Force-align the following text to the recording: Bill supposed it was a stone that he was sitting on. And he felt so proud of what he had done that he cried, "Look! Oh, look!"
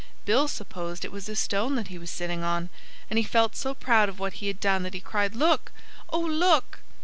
Bill 0.25 0.47
supposed 0.47 1.05
it 1.05 1.11
was 1.11 1.29
a 1.29 1.35
stone 1.35 1.75
that 1.75 1.89
he 1.89 1.99
was 1.99 2.09
sitting 2.09 2.41
on. 2.43 2.69
And 3.11 3.19
he 3.19 3.23
felt 3.23 3.55
so 3.55 3.75
proud 3.75 4.09
of 4.09 4.17
what 4.17 4.33
he 4.41 4.47
had 4.47 4.59
done 4.59 4.81
that 4.81 4.95
he 4.95 4.99
cried, 4.99 5.35
"Look! 5.35 5.71
Oh, 6.09 6.19
look!" 6.25 6.79